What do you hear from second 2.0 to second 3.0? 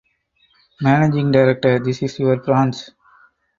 Is your branch.